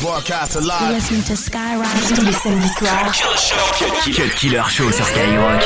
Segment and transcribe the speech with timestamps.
[0.00, 0.82] Broadcast alive.
[0.82, 3.12] You're listening to Skyrock tous les samedis soirs.
[4.14, 5.62] Cut Killer Show sur Skyrock.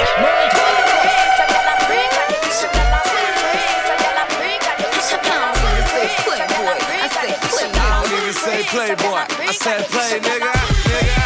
[8.70, 9.24] Playboy.
[9.40, 10.52] I said play, nigga.
[10.52, 11.19] nigga.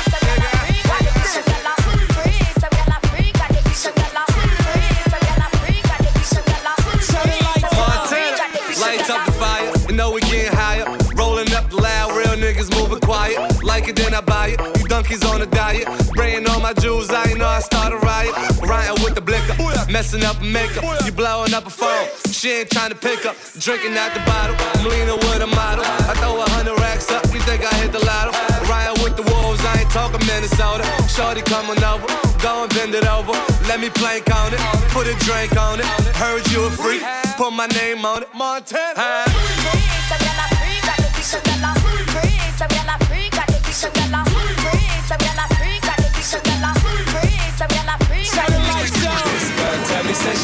[14.95, 15.87] Buy donkeys on a diet.
[16.03, 18.35] Spraying all my jewels, I ain't know I start a riot.
[18.63, 19.55] Rioting with the blicker,
[19.91, 20.85] messing up makeup.
[21.05, 22.07] You blowing up a phone.
[22.31, 23.37] She ain't trying to pick up.
[23.59, 24.57] Drinking out the bottle.
[24.59, 25.85] I'm leaning with a model.
[25.85, 27.25] I throw a hundred racks up.
[27.33, 28.33] You think I hit the lotto?
[28.71, 30.85] Rioting with the wolves, I ain't talking Minnesota.
[31.09, 32.07] Shorty coming over.
[32.43, 33.33] Go and bend it over.
[33.69, 34.61] Let me plank on it.
[34.95, 35.87] Put a drink on it.
[36.23, 37.03] Heard you a freak.
[37.37, 38.29] Put my name on it.
[38.35, 38.95] Montana.
[38.95, 40.35] Tell me, say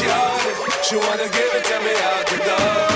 [0.01, 0.83] she own it.
[0.83, 2.91] She wanna give it to me out the door.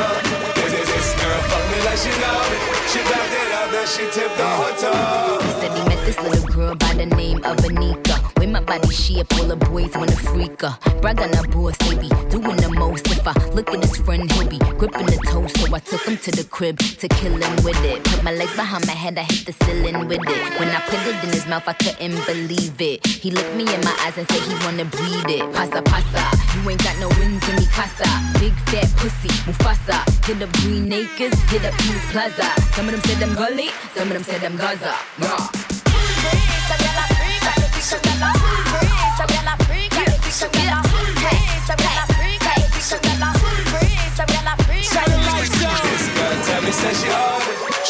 [0.56, 2.58] This, this, this girl fuck me like she know me.
[2.91, 5.41] She backed it up, then she tipped the hotel.
[5.59, 8.25] Said he met this little girl by the name of Anika.
[8.66, 10.75] Body shape, all the boys wanna freak her.
[10.99, 13.05] Brag on her boss, they be doing the most.
[13.07, 15.59] If I look at his friend, he'll be gripping the toast.
[15.59, 18.03] So I took him to the crib to kill him with it.
[18.03, 20.59] Put my legs behind my head, I hit the ceiling with it.
[20.59, 23.05] When I put it in his mouth, I couldn't believe it.
[23.05, 25.45] He looked me in my eyes and said he wanna breed it.
[25.53, 26.23] Pasa pasa,
[26.57, 28.09] you ain't got no wings in me casa.
[28.39, 30.02] Big fat pussy, Mufasa.
[30.25, 32.50] Hit up Green Acres, hit up East Plaza.
[32.73, 34.95] Some of them said I'm gully, some of them said I'm Gaza.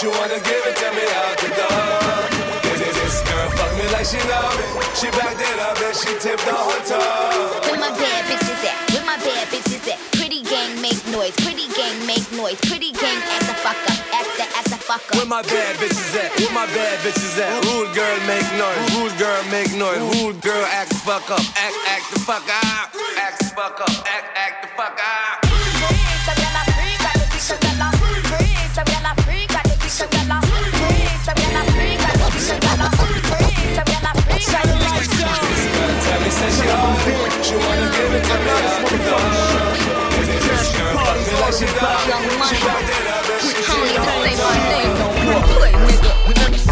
[0.06, 0.18] She it.
[0.18, 2.46] Wanna give it to me out the door.
[2.76, 4.66] This, girl fuck me like she know me.
[4.94, 7.00] She backed it up and she tipped the hotel.
[7.72, 8.92] Where my bad bitches at?
[8.94, 10.00] Where my bad bitches at?
[10.14, 12.85] Pretty gang make noise, pretty gang make noise, pretty
[14.96, 16.32] the act the fuck Where my bad bitches at?
[16.40, 17.66] Where my bad bitches at?
[17.66, 18.96] Rude girl make noise.
[18.96, 20.00] Rude girl make noise.
[20.16, 21.40] Rude girl act the fuck up.
[21.60, 22.96] Act act the fuck up.
[23.20, 23.90] Act the fuck up.
[24.08, 25.44] Act act the fuck up.
[36.06, 37.44] Tell me she own it.
[37.44, 39.28] She wanna give it to me out the door.
[40.46, 41.68] This girl fuck me like she
[42.08, 42.46] know me.
[42.48, 43.05] She backed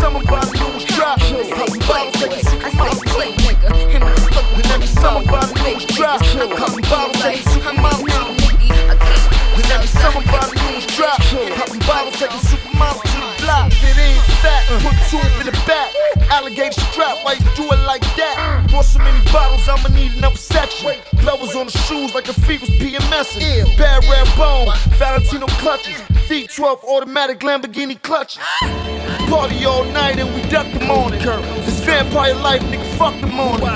[0.03, 1.15] summer by the news drop.
[1.15, 1.31] I
[1.79, 3.71] play, play, I say play, nigga.
[3.95, 6.19] And I'm fucking And every summer by the news drop.
[6.19, 8.67] I come bottle like I'm out now, nigga.
[8.91, 9.23] I can't.
[9.55, 11.19] And every summer by the news drop.
[11.55, 13.71] Popping bottles, taking supermodels to the block.
[13.79, 15.87] It ain't fat, put two in the back.
[16.35, 17.39] Alligator strap, like
[18.83, 20.91] So many bottles, I'ma need another section.
[21.21, 23.77] Blowers on the shoes like the feet was PMSing.
[23.77, 24.67] Bad red bone,
[24.99, 25.99] Valentino clutches.
[26.27, 28.39] Feet 12 automatic Lamborghini clutches.
[28.43, 29.25] Ah!
[29.29, 31.19] Party all night and we duck the morning.
[31.65, 33.67] This vampire life, nigga, fuck the morning.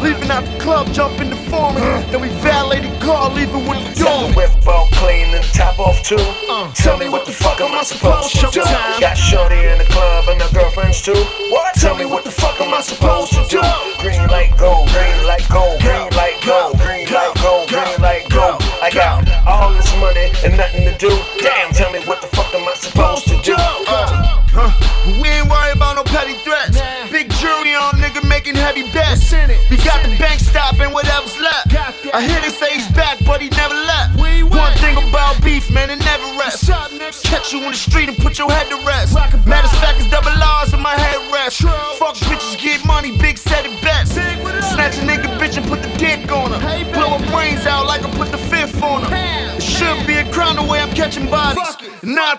[0.00, 1.76] Leaving out the club, jump in the foreign.
[2.10, 4.28] Then we valet the car, leaving with the Tell door.
[4.30, 6.16] the whip all clean and top off too.
[6.48, 8.62] Uh, Tell me what the fuck am I supposed to do?
[9.00, 11.12] Got Shorty in the club and her girlfriends too.
[11.52, 11.74] What?
[11.74, 13.60] Tell me what the fuck am I supposed to do?
[14.00, 18.56] Green light go, green light go, green light go, green light go, green light go.
[18.80, 21.10] I got all this money and nothing to do.
[21.38, 21.72] Damn,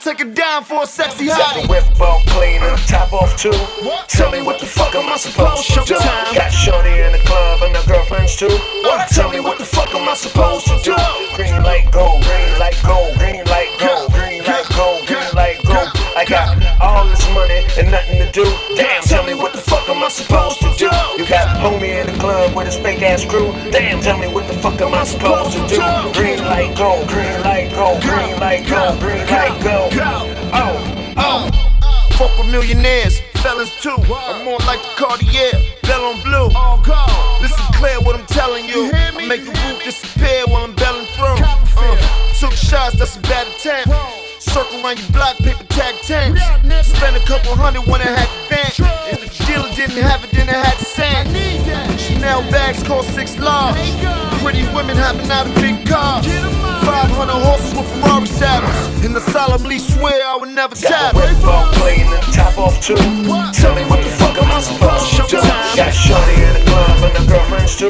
[0.04, 1.70] Take it down for a sexy Tell the hottie.
[1.70, 3.52] whip all clean and top off too.
[4.08, 5.94] Tell me what the fuck am I supposed to do?
[5.94, 8.50] Got Shorty in the club and her girlfriends too.
[8.82, 9.10] What?
[9.10, 10.96] Tell me what the fuck am I supposed to do?
[11.36, 15.86] Green light go, green light go, green light go, green light go, green light go.
[16.18, 18.46] I got all this money and nothing to do.
[18.76, 19.01] Damn,
[22.78, 23.52] the club with a spank ass crew.
[23.72, 26.20] Damn, tell me what the fuck am I supposed to do?
[26.20, 29.90] Green light go, green light go, green light go, green light go.
[30.54, 31.50] Oh, oh.
[32.18, 33.90] Fuck with millionaires, fellas too.
[33.90, 35.52] I'm more like the Cartier,
[35.84, 36.50] bell on blue.
[36.56, 37.06] All go.
[37.42, 38.92] Listen clear what I'm telling you.
[38.94, 41.44] I make the roof disappear while I'm belling through.
[41.78, 44.21] Uh, took shots, that's a bad attempt.
[44.52, 46.44] Circle around your block, paper tag tanks.
[46.88, 48.74] Spend a couple hundred when I had the bank.
[49.08, 51.32] If the dealer didn't have it, then I had to sand.
[52.00, 53.80] Chanel bags cost six large.
[54.44, 56.28] Pretty women hopping out of big cars.
[56.84, 58.76] 500 horses with Ferrari saddles.
[59.06, 61.14] And I solemnly swear I would never tap.
[61.14, 63.00] Got the ball playing the top off too.
[63.56, 65.40] Tell me what the fuck am I supposed to do?
[65.80, 67.88] Got shorty in the club and the girlfriends too.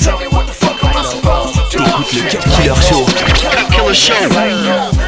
[0.00, 1.84] Tell me what the fuck am I supposed to do?
[1.84, 3.04] Écoute le Killer Show.
[3.68, 4.99] Killer Show.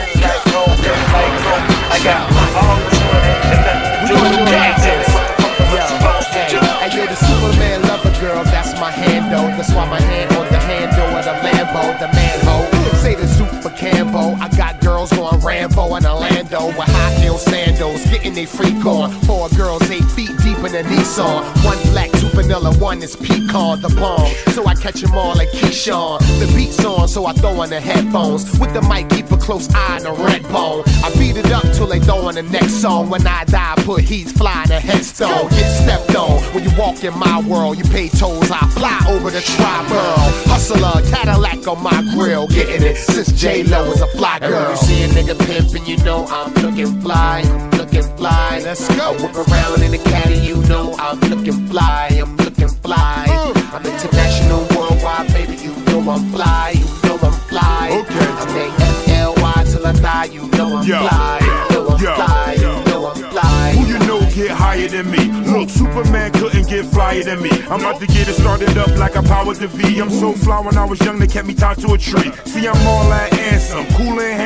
[15.75, 19.11] Rambo in Orlando with high heel sandals, getting they freak on.
[19.23, 21.65] Four girls eight feet deep in a Nissan.
[21.65, 24.31] One black, two vanilla, one is pecan, the bomb.
[24.53, 26.21] So I catch them all like Keyshawn.
[26.41, 28.45] The beat's on, so I throw on the headphones.
[28.59, 29.09] With the mic,
[29.43, 30.85] close eye on the red bone.
[31.05, 33.11] I beat it up till they throw on the next song.
[33.11, 35.49] When I die, I put heat fly in a headstone.
[35.51, 37.77] Get stepped on when you walk in my world.
[37.77, 40.31] You pay tolls, I fly over the tri-borough.
[40.47, 44.53] Hustler, Cadillac on my grill, getting it since J Lo was a fly girl.
[44.53, 48.61] when you see a nigga pimpin', you know I'm looking fly, I'm looking fly.
[48.63, 49.13] Let's go.
[49.13, 53.27] I whip around in a caddy, you know I'm looking fly, I'm looking fly.
[53.29, 53.75] Mm.
[53.75, 56.92] I'm international, worldwide, baby, you know I'm fly, you
[60.13, 60.99] A-F-L-Y till I die, you know I'm Yo.
[61.09, 62.15] fly, you know I'm Yo.
[62.15, 63.73] fly, you know I'm fly.
[63.73, 65.33] Who you know get higher than me?
[65.51, 67.51] Look, Superman couldn't get flyer than me.
[67.71, 69.99] I'm about to get it started up like I powered the V.
[70.01, 72.33] I'm so fly when I was young, they kept me tied to a tree.
[72.45, 74.23] See, I'm all that handsome, cool and handsome.
[74.23, 74.42] Ladies know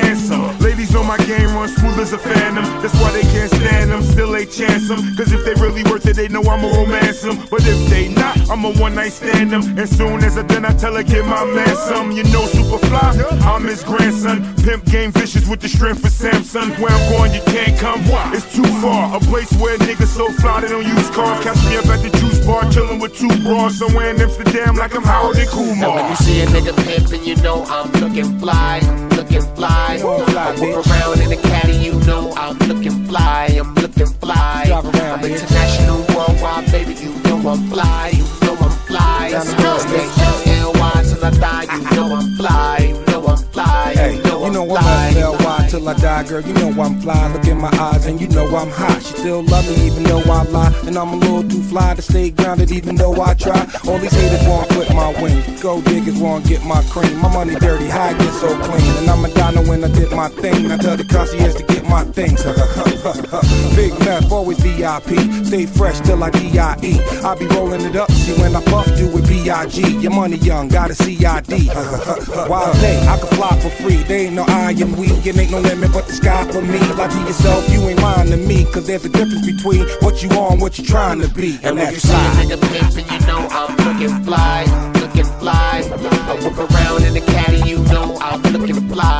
[1.06, 2.64] my game runs smooth as a phantom.
[2.82, 5.14] That's why they can't stand them, still they chance them.
[5.16, 7.38] Cause if they really worth it, they know I'ma romance them.
[7.50, 9.78] But if they not, I'ma one night stand them.
[9.78, 12.10] And soon as I done, I tell her, get my man some.
[12.10, 14.42] You know, super fly, I'm his grandson.
[14.64, 16.70] Pimp game vicious with the strength of Samson.
[16.82, 18.00] Where I'm going, you can't come.
[18.08, 18.32] Why?
[18.34, 19.16] It's too far.
[19.16, 21.42] A place where niggas so fly they don't use cars.
[21.44, 23.78] Catch me up at the juice bar, chillin' with two bras.
[23.78, 27.36] Somewhere in Amsterdam, like I'm Howard and Now when you see a nigga pimpin', you
[27.36, 30.00] know I'm looking fly, I'm looking fly.
[30.02, 34.70] I whip around in a caddy, you know I'm looking fly, I'm looking fly.
[34.72, 39.28] I'm international, worldwide, baby, you know I'm fly, you know I'm fly.
[39.40, 43.05] Stay L-Y till I die, you know I'm fly, you know I'm fly,
[45.86, 46.40] till I die, girl.
[46.40, 47.32] You know I'm fly.
[47.32, 49.02] Look in my eyes and you know I'm hot.
[49.02, 50.72] She still love me even though I lie.
[50.86, 53.66] And I'm a little too fly to stay grounded even though I try.
[53.86, 55.62] All these haters want clip my wings.
[55.62, 57.16] Gold diggers want get my cream.
[57.18, 58.96] My money dirty, how I get so clean.
[58.98, 60.70] And I'm a dino when I did my thing.
[60.70, 62.42] I tell the concierge to get my things.
[63.76, 65.46] Big meth, always VIP.
[65.46, 67.00] Stay fresh till I D.I.E.
[67.24, 68.10] I be rolling it up.
[68.10, 69.98] See when I puff, do it B.I.G.
[70.00, 71.68] Your money young, got a C.I.D.
[72.48, 74.02] Wild day, I can fly for free.
[74.02, 76.78] They ain't no I am weak, and ain't no limit but the sky for me.
[76.94, 78.64] Lie to yourself, you ain't lying to me.
[78.72, 81.56] Cause there's a difference between what you are and what you're trying to be.
[81.62, 84.64] And And when you see a nigga pimpin', you know I'm looking fly,
[85.00, 85.82] looking fly.
[85.86, 89.15] I whip around in a caddy, you know I'm looking fly,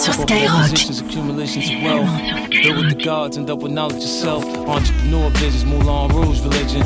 [0.00, 0.72] sur Skyrock.
[1.00, 2.50] Accumulations of wealth.
[2.50, 4.42] Built with the gods and up with knowledge yourself.
[4.44, 4.68] self.
[4.68, 6.82] Entrepreneur visions, Moulin Rouge religion.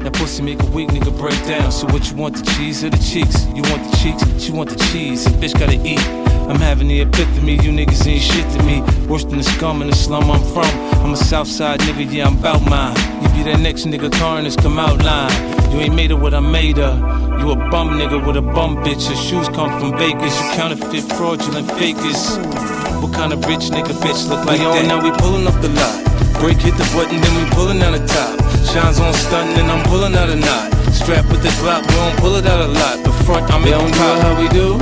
[0.00, 1.72] That pussy make a weak nigga break down.
[1.72, 3.46] So what you want, the cheese or the cheeks?
[3.46, 5.26] You want the cheeks, she want the cheese.
[5.26, 6.00] A bitch gotta eat.
[6.48, 8.80] I'm having the epiphany, you niggas ain't shit to me.
[9.08, 10.70] Worse than the scum in the slum I'm from.
[11.02, 12.94] I'm a Southside nigga, yeah, I'm bout mine.
[13.22, 15.32] You be that next nigga coroner's come out line.
[15.72, 16.96] You ain't made of what I made of.
[17.40, 19.08] You a bum nigga with a bum bitch.
[19.08, 20.34] Your shoes come from bakers.
[20.40, 22.38] You counterfeit fraudulent fakers.
[23.00, 24.86] What kind of rich nigga bitch look like that?
[24.86, 26.06] Now we pulling off the lot.
[26.40, 28.36] Break hit the button, then we pulling out the top.
[28.68, 30.72] Shines on stunting, and I'm pulling out a knot.
[30.92, 33.04] Strap with the Glock, we don't pull it out a lot.
[33.04, 34.20] The front, I'm in pop.
[34.22, 34.76] how we do.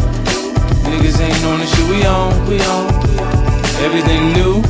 [0.91, 2.91] Niggas ain't on the shit we on, we on.
[3.87, 4.63] Everything new.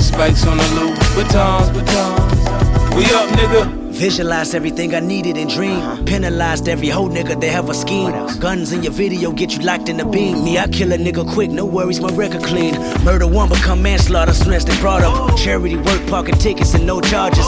[0.00, 2.96] Spikes on the loop, batons, batons.
[2.96, 3.75] We up, nigga.
[3.96, 6.06] Visualized everything I needed and dreamed.
[6.06, 8.12] Penalized every whole nigga that have a scheme.
[8.38, 10.44] Guns in your video get you locked in the beam.
[10.44, 12.74] Me, I kill a nigga quick, no worries, my record clean.
[13.04, 15.38] Murder one become manslaughter soon as they brought up.
[15.38, 17.46] Charity work, parking tickets and no charges.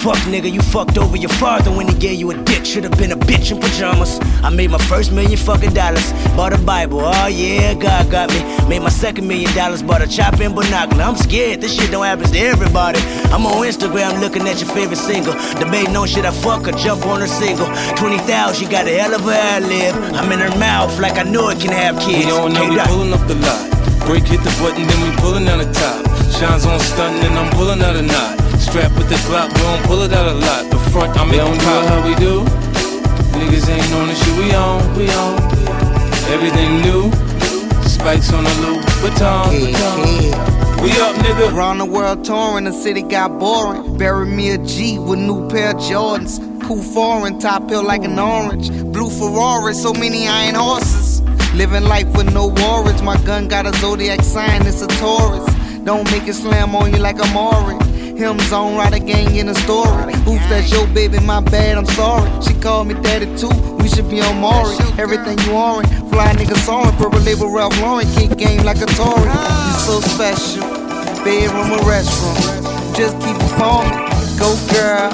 [0.00, 2.64] Fuck nigga, you fucked over your father when he gave you a dick.
[2.64, 4.18] Should've been a bitch in pajamas.
[4.42, 6.10] I made my first million fucking dollars.
[6.34, 8.40] Bought a Bible, oh yeah, God got me.
[8.66, 11.04] Made my second million dollars, bought a chop and binocular.
[11.04, 12.98] I'm scared, this shit don't happen to everybody.
[13.28, 15.34] I'm on Instagram looking at your favorite single.
[15.60, 17.66] Debating on shit I fuck or jump on her single.
[17.96, 19.94] 20,000, she got a hell of a ad lib.
[20.14, 22.24] I'm in her mouth like I know it can have kids.
[22.24, 23.68] We on now, we pulling off the lot.
[24.06, 26.06] Break hit the button, then we pullin' out the top.
[26.32, 28.39] Shines on stunting, and I'm pulling out a knot.
[28.60, 30.70] Strap with the Glock, we don't pull it out a lot.
[30.70, 31.86] The front, I'm in pop.
[31.88, 32.44] how we do.
[33.34, 35.40] Niggas ain't on the shit we on, we on.
[36.30, 37.10] Everything new.
[37.88, 40.60] Spikes on the loop, baton, baton.
[40.82, 41.54] We up, nigga.
[41.54, 43.98] Around the world touring, the city got boring.
[43.98, 46.38] Bury me a G with new pair of Jordans.
[46.62, 48.70] Cool foreign, top hill like an orange.
[48.92, 51.22] Blue Ferrari, so many iron horses.
[51.54, 53.02] Living life with no worries.
[53.02, 55.44] My gun got a zodiac sign, it's a Taurus.
[55.84, 57.89] Don't make it slam on you like a Maury.
[58.20, 60.12] Him on, ride a gang in a story.
[60.28, 62.28] Oof, that's your baby, my bad, I'm sorry.
[62.44, 63.48] She called me daddy too,
[63.80, 64.76] we should be on Maury.
[65.00, 66.92] Everything you orange, fly nigga soaring.
[67.00, 69.24] Purple label Ralph Lauren, kick game like a Tory.
[69.24, 70.68] You so special,
[71.24, 72.36] bedroom or restroom.
[72.92, 73.96] Just keep it performing,
[74.36, 75.08] go girl.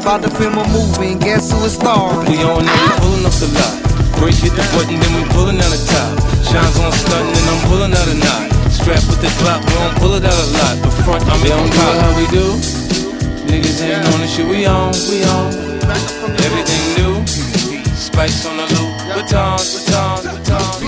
[0.00, 2.24] About to film a movie and guess who is starring?
[2.24, 3.76] We on there, we pulling up the lot.
[4.16, 6.16] Break hit the button, then we pulling out the top.
[6.48, 8.59] Shines on stunting, and I'm pulling out a knot.
[8.80, 10.76] Strapped with the Glock, we don't pull it out a lot.
[10.82, 11.94] But front, I'm on top.
[12.00, 12.56] How we do?
[13.44, 15.52] Niggas ain't on the shit we on, we on.
[16.40, 17.26] Everything new.
[17.94, 18.96] Spikes on the loop.
[19.14, 20.80] Batons, batons, batons,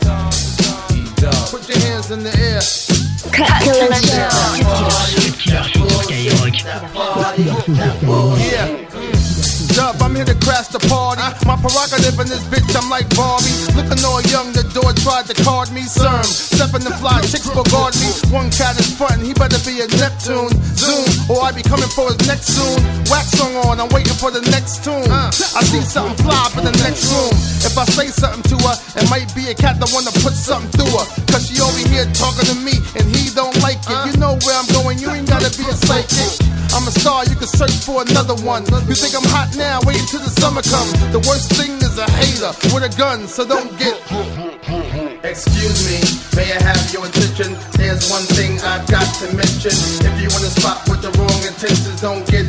[0.00, 1.50] batons.
[1.50, 2.60] Put your hands in the air.
[3.32, 4.30] Cut Killer Show.
[6.08, 6.40] Yeah.
[9.90, 11.22] Dub, I'm here to crash the party.
[11.46, 13.50] My prerogative in this bitch, I'm like Barbie.
[13.74, 15.82] Looking all young, the door tried to card me.
[15.82, 18.06] Serm, stepping the fly, chicks will guard me.
[18.30, 20.54] One cat is frontin', he better be a Neptune.
[20.78, 22.78] Zoom, or I be coming for his next soon.
[23.10, 25.10] Wax song on, I'm waiting for the next tune.
[25.10, 25.34] Uh.
[25.58, 27.34] I see something fly up in the next room.
[27.66, 30.70] If I say something to her, it might be a cat that wanna put something
[30.70, 31.06] through her.
[31.34, 33.98] Cause she over here talking to me, and he don't like it.
[34.06, 36.50] You know where I'm going, you ain't gotta be a psychic.
[36.70, 38.62] I'm a star, you can search for another one.
[38.86, 40.92] You think I'm hot now, wait until the summer comes.
[41.12, 43.96] The worst thing is a hater with a gun, so don't get.
[45.24, 45.98] Excuse me,
[46.36, 47.56] may I have your attention?
[47.76, 49.72] There's one thing I've got to mention.
[50.02, 52.48] If you want to spot with the wrong intentions, don't get.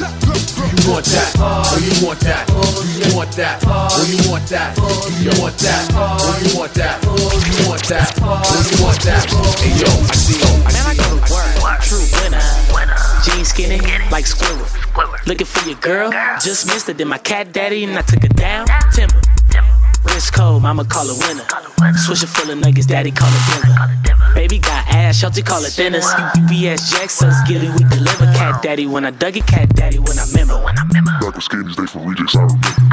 [0.00, 1.34] You want that?
[1.36, 2.46] Oh, you want that?
[2.48, 2.54] Do
[2.98, 3.60] You want that?
[3.66, 4.74] Oh, you want that?
[4.76, 4.82] Do
[5.20, 5.92] You want that?
[5.92, 7.02] Oh, you want that?
[7.04, 8.08] You want that?
[8.22, 9.28] Oh, you want that?
[9.60, 10.52] Hey yo, I see you.
[10.64, 11.49] Man, I go to work.
[13.54, 14.66] True skinny, like squirrel.
[15.26, 16.98] Looking for your girl, just missed it.
[16.98, 18.66] Then my cat daddy and I took it down.
[18.92, 19.20] Timber.
[20.04, 21.44] Wrist cold, mama call it winner.
[21.98, 24.34] Swisher full of nuggets, daddy call it dinner.
[24.34, 26.06] Baby got ass, Shelty call it thinners.
[26.06, 28.26] UPS Jackson's Gilly, we deliver.
[28.36, 30.62] Cat daddy when I dug it, cat daddy when I remember.
[30.62, 32.40] Back in skinnies, they from rejects, I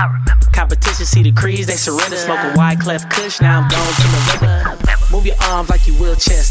[0.06, 0.52] remember.
[0.54, 2.18] Competition, see the crease, they surrender.
[2.18, 4.78] Smoke a wide clef kush, now I'm gone to the river.
[5.12, 6.42] Move your arms like you wheelchair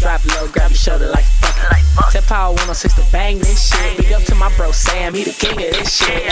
[0.00, 2.12] Drop low, grab your shoulder like fuck it.
[2.12, 3.96] Tip power 106 to bang this shit.
[3.98, 6.24] Big up to my bro Sam, he the king of this shit.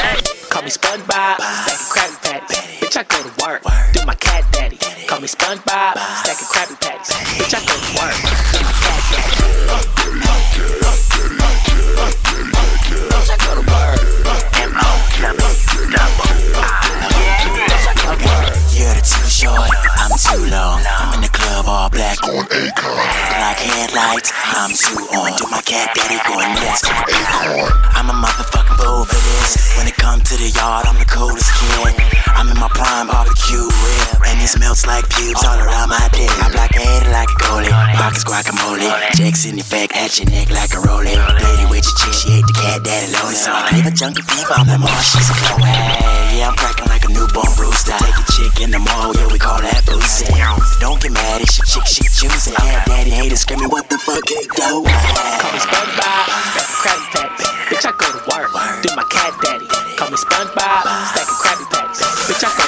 [0.48, 2.54] Call me SpongeBob, stack Krabby Patty.
[2.80, 4.78] Bitch, I go to work, do my cat daddy.
[5.06, 7.10] Call me SpongeBob, stack Krabby Patties.
[7.36, 8.16] Bitch, I go to work,
[8.52, 9.34] do my cat daddy.
[13.04, 13.74] Bitch, I go to work.
[18.74, 19.70] You're too short,
[20.02, 20.82] I'm too long.
[20.82, 22.98] I'm in the club all black on Akon.
[23.38, 25.30] Like headlights, I'm too on.
[25.38, 26.82] Do my cat daddy going nuts
[27.94, 29.78] I'm a motherfucking fool for this.
[29.78, 31.43] When it comes to the yard, I'm the coolest
[34.74, 36.30] smells like pubes all around my dick.
[36.42, 38.90] I blockade like a goalie, pockets guacamole.
[39.14, 41.14] Checks in effect at your neck like a rollie.
[41.14, 43.34] Lady with your chick, she ate the cat daddy lonely.
[43.34, 45.70] So I leave a junkie fever, I'm the more she's a Chloe.
[46.34, 47.94] Yeah, I'm cracking like a newborn rooster.
[47.98, 50.34] Take a chick in the mall, yeah, we call that boosting.
[50.80, 52.54] Don't get mad, it's your chick, she choosing.
[52.58, 54.82] Yeah, daddy haters screaming, what the fuck it do?
[55.38, 56.26] Call me SpongeBob,
[56.58, 57.46] a Krabby Patty.
[57.70, 58.50] Bitch, I go to work,
[58.82, 59.66] do my cat daddy.
[59.94, 60.82] Call me SpongeBob,
[61.14, 62.02] stack a Krabby Patties.
[62.26, 62.63] Bitch, I go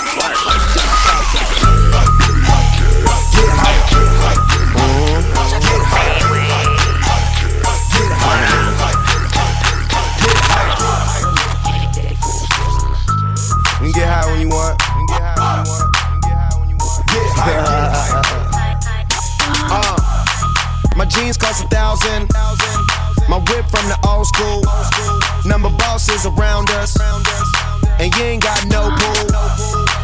[28.17, 29.29] you ain't got no pool.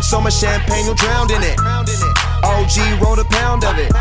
[0.02, 1.56] So much champagne, you'll drown in it.
[2.44, 3.92] OG wrote a pound of it.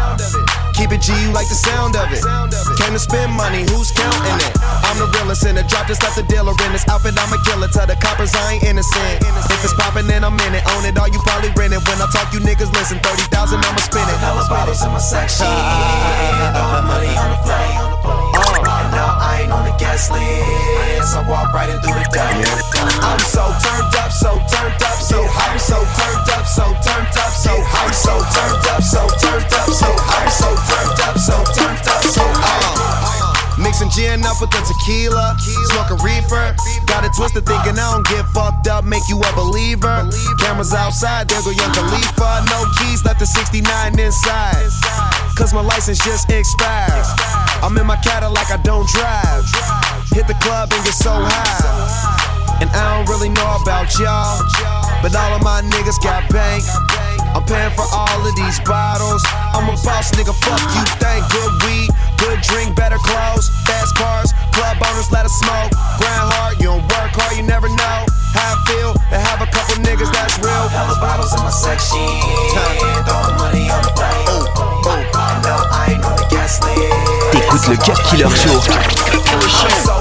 [0.73, 2.25] Keep it G, you like the sound of it.
[2.81, 4.53] Came to spend money, who's counting it?
[4.59, 5.67] I'm the realest in it.
[5.69, 7.15] Drop just like the dealer in this outfit.
[7.15, 7.69] I'm a killer.
[7.69, 9.21] Tell the coppers I ain't innocent.
[9.21, 10.65] If it's poppin', then I'm in it.
[10.73, 11.85] Own it all, you probably rent it.
[11.85, 12.99] When I talk, you niggas listen.
[12.99, 14.17] 30,000, I'ma spin it.
[14.19, 15.45] Dollar bottles in my section.
[15.47, 17.77] All my money on the flight.
[18.03, 18.81] Uh.
[18.81, 21.15] And now I ain't on the guest list.
[21.15, 22.30] I walk right in through the door.
[36.31, 36.55] Reefer.
[36.87, 40.07] Got it twisted thinking I don't get fucked up, make you a believer.
[40.39, 42.45] Cameras outside, there go young Khalifa.
[42.49, 44.71] No keys, left the 69 inside.
[45.35, 47.05] Cause my license just expired.
[47.61, 49.43] I'm in my Cadillac, I don't drive.
[50.11, 52.31] Hit the club and get so high.
[52.61, 54.37] And I don't really know about y'all,
[55.01, 56.63] but all of my niggas got bank.
[57.33, 59.23] I'm paying for all of these bottles.
[59.55, 61.25] I'm a boss nigga, fuck you think.
[61.31, 65.73] Good weed, good drink, better clothes, fast cars, club owners, let us smoke.
[77.33, 80.00] Écoute le cap qui leur joue au.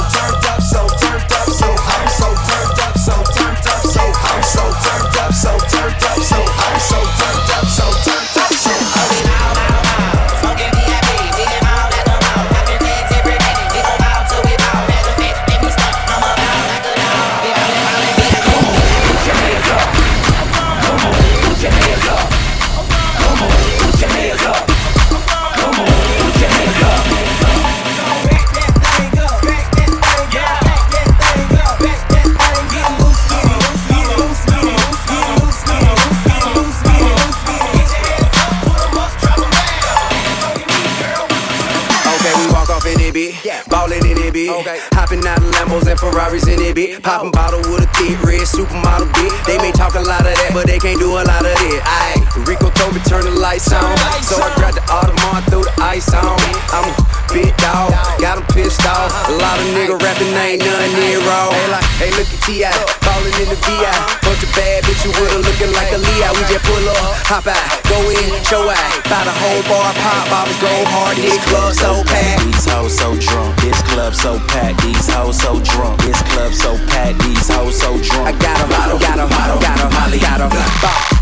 [44.60, 44.78] Okay.
[44.92, 47.02] Hopping out Lambos and Ferraris in it, bitch.
[47.02, 49.34] Poppin' bottle with a thick red supermodel, bitch.
[49.44, 51.80] They may talk a lot of that, but they can't do a lot of it.
[51.84, 52.16] Aye,
[52.48, 53.92] Rico told me turn the lights on.
[54.24, 56.40] So I grabbed the Audemars, threw the ice on.
[56.72, 56.94] I'm a
[57.28, 59.12] big dog, got 'em pissed off.
[59.28, 61.20] A lot of nigga rapping, ain't none near.
[61.20, 62.72] Hey, like, hey, look at T.I.
[63.04, 63.92] Ballin' in the VI.
[64.24, 66.32] Bunch of bad bitches with her looking like a Leo.
[66.40, 68.90] We just pull up, hop out, go in, show out.
[69.12, 72.48] Buy the whole bar, pop bottles, go hard, hit club so packed.
[72.48, 74.80] These hoes so drunk, this club so packed.
[74.82, 77.18] These hoes so drunk, this club so packed.
[77.22, 78.28] These hoes so drunk.
[78.28, 78.60] I got
[79.00, 80.38] got 'em, got 'em, got 'em, Molly got.
[80.38, 80.48] Bow,
[80.82, 81.19] bow,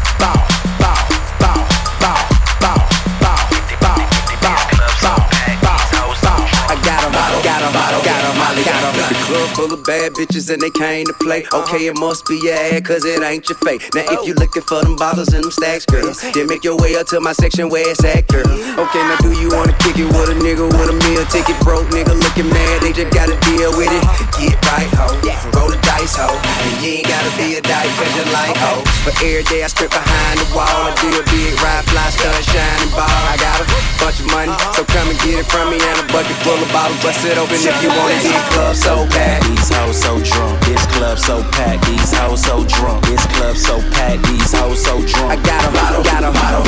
[7.59, 8.95] got 'em, got 'em, Molly got 'em.
[9.09, 11.47] The club full of bad bitches and they came to play.
[11.53, 13.83] Okay, it must be your ad, cause it ain't your fate.
[13.95, 16.97] Now, if you looking for them bottles and them stacks, girl, then make your way
[16.97, 18.47] up to my section where it's at, girl.
[18.47, 21.59] Okay, now do you wanna kick it with a nigga with a meal ticket?
[21.61, 24.03] Broke nigga looking mad, they just gotta deal with it.
[24.39, 25.09] Get right, ho.
[25.55, 26.29] Roll the dice, ho.
[26.31, 28.83] And you ain't gotta be a dyke, cause you like, ho.
[29.05, 30.91] But every day I strip behind the wall.
[30.91, 33.23] I do a big ride, fly, stunt, shining ball.
[33.33, 33.67] I got a
[33.99, 35.79] bunch of money, so come and get it from me.
[35.81, 39.07] And a bucket full of bottles, bust it open if you wanna get club so
[39.07, 39.43] bad.
[39.43, 41.85] These hoes so drunk, this club so packed.
[41.87, 44.23] These hoes so drunk, this club so packed.
[44.29, 45.33] These hoes so drunk.
[45.33, 46.65] I got 'em, got 'em, got 'em, got 'em,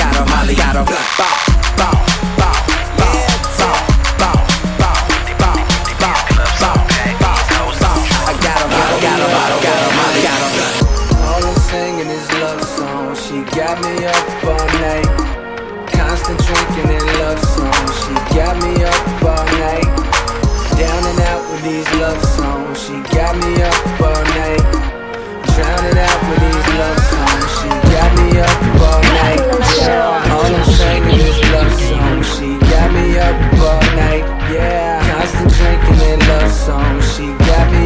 [0.57, 0.85] got 'em.
[0.87, 1.37] Bow,
[1.77, 2.30] bow,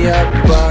[0.06, 0.63] up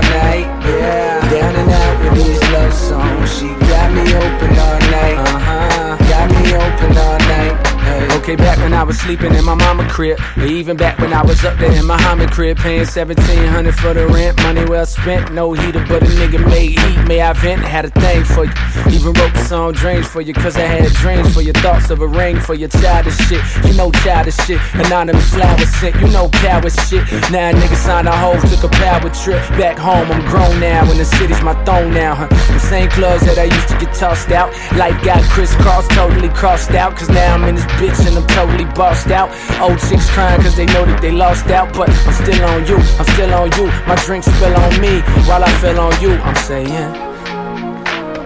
[8.34, 8.43] Hey.
[8.43, 11.43] Back when I was sleeping in my mama crib, or even back when I was
[11.46, 15.32] up there in my Muhammad crib, paying seventeen hundred for the rent, money well spent,
[15.32, 17.08] no heater, but a nigga made heat.
[17.08, 17.62] May I vent?
[17.62, 18.52] Had a thing for you.
[18.91, 22.02] Even wrote the song Dreams for you, cause I had dreams for your thoughts of
[22.02, 23.41] a ring for your childish shit.
[23.65, 27.06] You know childish shit, anonymous flower scent, you know coward shit.
[27.32, 30.12] Now a nigga signed a hoe, took a power trip back home.
[30.12, 32.15] I'm grown now, and the city's my throne now.
[32.15, 32.28] Huh?
[32.28, 34.52] The same clubs that I used to get tossed out.
[34.76, 38.66] Life got crisscrossed, totally crossed out, cause now I'm in this bitch and I'm totally
[38.66, 39.30] bossed out.
[39.62, 42.78] Old chicks crying cause they know that they lost out, but I'm still on you,
[43.00, 43.66] I'm still on you.
[43.88, 46.12] My drink spill on me while I feel on you.
[46.28, 46.92] I'm saying,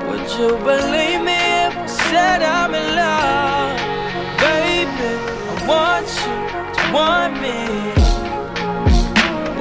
[0.09, 3.77] Would you believe me if I said I'm in love?
[4.41, 5.11] Baby,
[5.51, 6.37] I want you
[6.77, 7.57] to want me.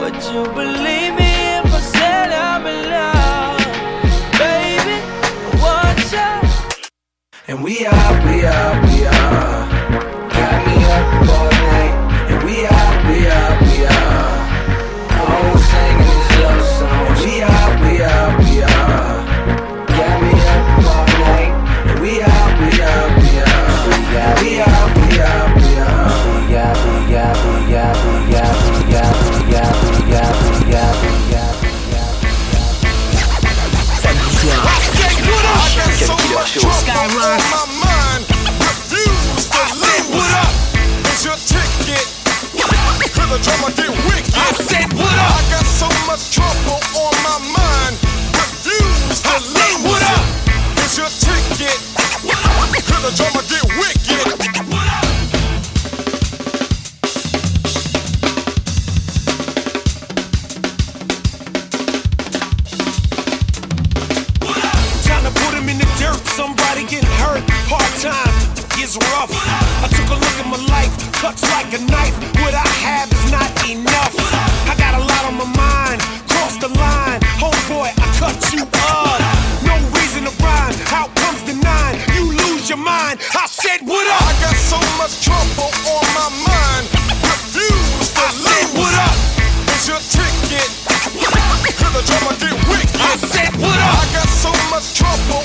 [0.01, 3.59] Would you believe me if I said I'm in love?
[4.38, 4.96] Baby,
[5.46, 6.33] I want you.
[7.49, 9.65] And we are, we are, we are.
[10.46, 11.56] Maria, boy.
[71.96, 72.16] Knife.
[72.40, 74.12] What I have is not enough.
[74.70, 77.20] I got a lot on my mind, cross the line.
[77.40, 79.20] Homeboy, I cut you up.
[79.64, 80.74] No reason to rhyme.
[80.92, 81.94] Out comes the nine.
[82.14, 83.20] You lose your mind.
[83.35, 84.22] I said, what up?
[84.30, 86.85] I got so much trouble on my mind.
[87.24, 88.78] Refuse to I said, lose.
[88.80, 89.16] what up?
[89.72, 90.70] It's your ticket.
[91.76, 92.96] To the drama get wicked.
[93.00, 94.00] I said, what up?
[94.00, 95.42] I got so much trouble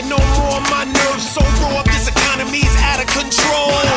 [0.00, 0.56] can't no more.
[0.56, 1.82] On my nerves so raw.
[1.82, 3.89] This economy's out of control.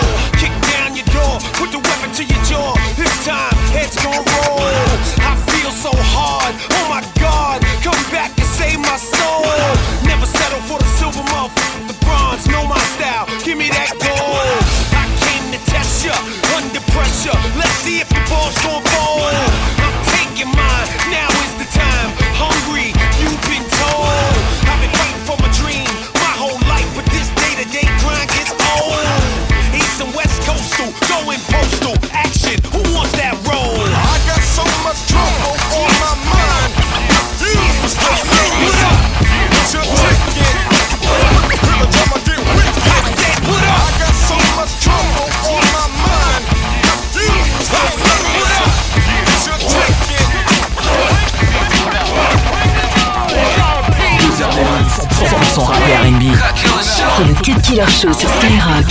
[57.73, 58.85] Killer Show sur Skyrock.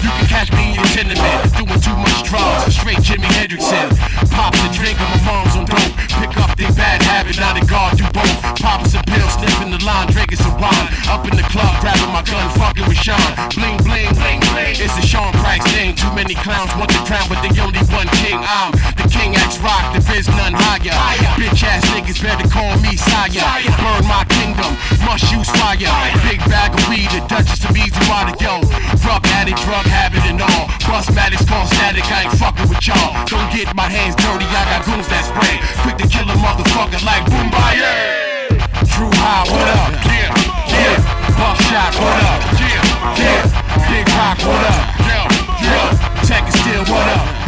[0.00, 3.92] You can catch me in tenement, doing too much drugs, straight Jimi Hendrixin.
[4.32, 5.92] Pops a drink and my mom's on dope.
[6.16, 8.32] Pick up their bad habit, now they guard you both.
[8.64, 10.88] Popping some pills, sniffing the line, drinking some wine.
[11.04, 13.20] Up in the club, grabbing my gun, fucking with Sean.
[13.52, 14.72] Bling, bling, bling, bling.
[14.80, 15.92] It's a Sean Price thing.
[15.92, 18.40] Too many clowns want the crown, but they only one king.
[18.40, 20.96] I'm the King X Rock, there is none higher.
[21.36, 23.44] Bitch ass niggas better call me sire.
[23.84, 24.72] Burn my kingdom,
[25.04, 25.92] must use fire.
[26.24, 27.63] Big bag of weed, the Duchess
[28.14, 28.62] Water, yo.
[29.02, 30.70] Drug addict, drug habit and all.
[30.86, 33.10] Busmatics call static, I ain't fucking with y'all.
[33.26, 35.58] Don't get my hands dirty, I got goons that spray.
[35.82, 38.54] Quick to kill a motherfucker like Boombayah.
[38.94, 39.90] True High, what up?
[40.06, 40.30] Yeah,
[40.70, 40.94] yeah.
[41.34, 42.38] Buff Shot, what up?
[42.62, 43.42] Yeah, yeah.
[43.90, 44.78] Big Rock, what up?
[45.10, 45.18] Yo,
[45.66, 45.78] yo.
[46.22, 47.43] Tech is still, what up?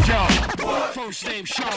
[1.07, 1.69] First name Sean,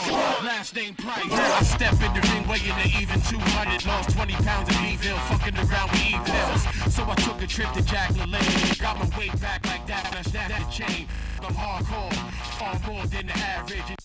[0.43, 1.23] last name Price.
[1.29, 5.55] I step in the ring weighing an even 200, lost 20 pounds in Evil, fucking
[5.55, 6.95] around with evils.
[6.95, 10.23] So I took a trip to Jack LaLanne, got my weight back like that, I
[10.23, 11.07] snapped the chain.
[11.43, 12.11] I'm hardcore,
[12.57, 13.99] far more than the average.